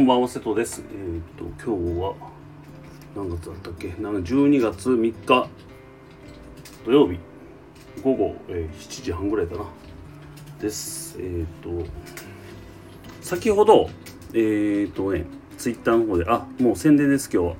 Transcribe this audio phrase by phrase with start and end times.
[0.00, 0.82] こんばんは、瀬戸です。
[0.90, 2.14] えーっと、今日は、
[3.14, 3.88] 何月だったっけ？
[4.00, 5.46] なんか ?12 月3日、
[6.86, 7.18] 土曜日、
[8.02, 9.66] 午後、えー7時半ぐらいかな。
[10.58, 11.18] です。
[11.20, 11.48] えーっ
[11.84, 11.86] と、
[13.20, 13.90] 先ほど、
[14.32, 15.26] えっとね、
[15.58, 17.56] ツイッターの方で、あ、もう宣伝です、今日は。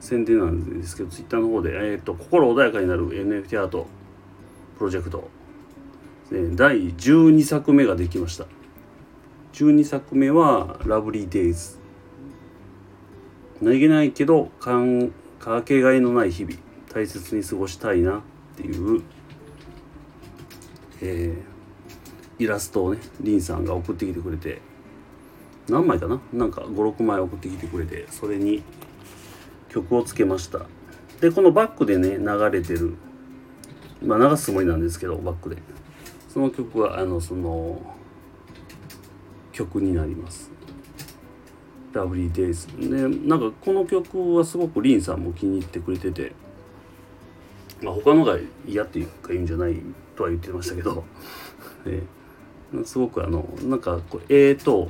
[0.00, 3.86] 宣伝なんですけど、ツイッターの方で、えっと、心穏やかになる NFT アート
[4.76, 5.30] プロジェクト、
[6.30, 8.44] ね、第12作目ができました。
[9.60, 11.76] 12作目は「ラブリー・デイズ」
[13.60, 16.56] 何気ないけどかんかけがえのない日々
[16.88, 18.20] 大切に過ごしたいなっ
[18.56, 19.02] ていう、
[21.02, 21.50] えー
[22.42, 24.62] イラストをねリンさんが送ってきてくれて
[25.68, 26.18] 何枚かな？
[26.32, 28.62] なんか56枚送ってきてくれてそれに
[29.68, 30.64] 曲をつけました。
[31.20, 32.94] でこのバックでね流れてる
[34.02, 35.58] まあ流すつもりなんですけどバックで。
[36.30, 37.99] その曲はあのその
[39.60, 40.50] 曲になります。
[41.92, 46.32] ラブリーデイズでなんかこの曲はすごくリンさんも気に入ってくれてて、
[47.82, 49.76] まあ、他のが嫌っていうか言うんじゃない
[50.16, 51.04] とは言ってましたけど、
[51.86, 52.02] え
[52.84, 54.88] すごくあのなんかこう絵と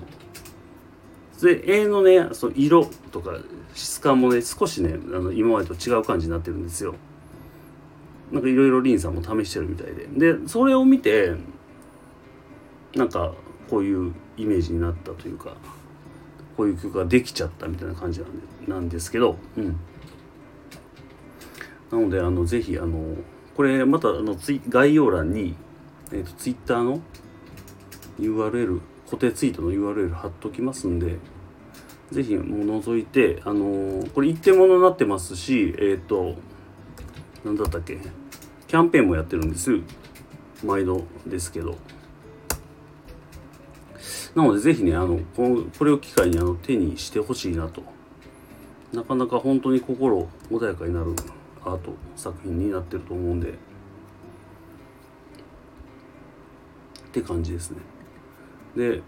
[1.40, 3.38] で絵のねその色とか
[3.74, 6.94] 質感もね少しねあの今までと違う感じになってるんですよ。
[8.30, 9.86] なんかいろいろリンさんも試してるみたい
[10.18, 11.34] ででそれを見て
[12.94, 13.32] なんか
[13.68, 15.56] こういうイメージになったというか
[16.56, 19.80] こういう曲ができちゃったみたいな感じなんでなんですけど、うん、
[21.90, 23.16] なのであのぜひあの
[23.56, 25.54] これまたあのツイ概要欄に、
[26.12, 27.00] えー、とツイッターの
[28.18, 31.16] URL 固定ツイートの URL 貼っときますんで
[32.12, 36.34] ぜひもう覗いてあのこれ一点物になってますしえっ、と
[37.44, 37.98] 何だったっけ
[38.66, 39.72] キャンペーンもやってるんです。
[40.64, 41.76] 毎度ですけど。
[44.34, 47.82] なのでぜひねあのこのこれを機会にあの手にしてほしいなと。
[48.92, 51.14] なかなか本当に心穏やかになる
[51.64, 53.50] アート作品になってると思うんで。
[53.50, 53.54] っ
[57.12, 57.78] て感じですね。
[58.76, 59.02] で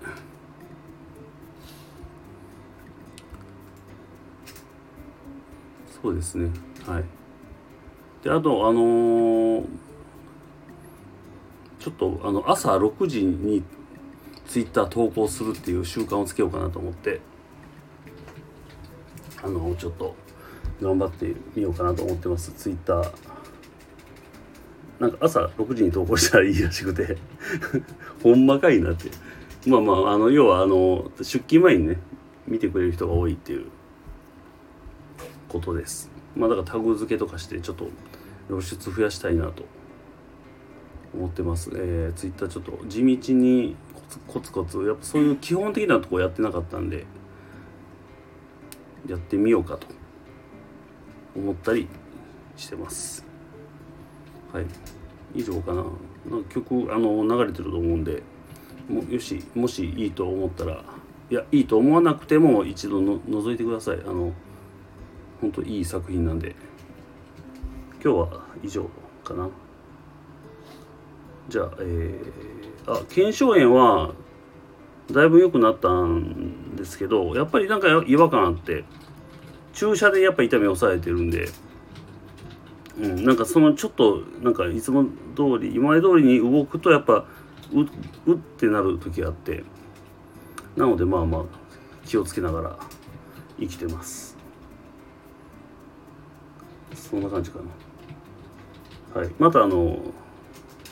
[6.03, 6.51] そうですね。
[6.87, 7.05] はい。
[8.23, 9.65] であとあのー
[11.83, 13.65] ちょっとあの朝6時に
[14.53, 17.23] ツイッター投稿するっていう習慣をつけようかなと思って
[19.43, 20.15] あのちょっと
[20.83, 22.53] 頑張ってみようかなと思ってます。
[22.53, 23.13] ツイッター。
[24.99, 27.17] なんか朝6時に投稿したらいいらしくて。
[28.23, 29.11] ほんまかいなって。
[29.71, 31.99] まあまああの要はあの出勤前にね
[32.47, 33.65] 見てくれる人が多いっていう。
[35.49, 36.11] ことです。
[36.37, 37.89] まあだからタグ付けとかしてちょっと
[38.49, 39.65] 露出増やしたいなと
[41.15, 43.77] 思ってます、えー、ツイッターちょっと地道に
[44.27, 47.07] コツコツやっぱそういう基本的なとこやってなかったんで
[49.07, 49.87] やってみようかと
[51.37, 51.89] 思ったり
[52.57, 53.25] してます。
[54.53, 54.67] はい。
[55.35, 55.85] 以上かな。
[56.31, 58.23] なんか曲あの流れてると思うんで
[58.89, 60.85] もよしもしいいと思ったら
[61.31, 64.01] いやいいと思わなくても一度の覗いてください。
[64.05, 64.33] あの
[65.41, 66.55] 本当いい作品なんで。
[68.05, 68.91] 今日は以上
[69.23, 69.49] かな。
[71.49, 74.15] じゃあ、えー、あ腱鞘炎は
[75.11, 78.85] だいぶ良くなったんですけどやっぱりなんか違和感あって
[79.73, 81.49] 注射でやっぱ痛みを抑えてるんで、
[82.99, 87.27] うん、なんかそのちょっとなんかいつも通り今まで通りに動くとやっぱ
[87.73, 87.81] う
[88.27, 89.65] うってなる時があって
[90.77, 91.45] なのでまあまあ
[92.07, 92.79] 気をつけながら
[93.59, 94.37] 生きてます。
[96.95, 97.59] そんな感じか
[99.15, 99.21] な。
[99.21, 99.31] はい。
[99.39, 99.99] またあの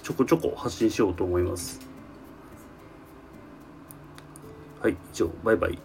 [0.02, 1.80] ちょこちょこ発信しようと思います。
[4.80, 5.78] はい、以上、バイバイ。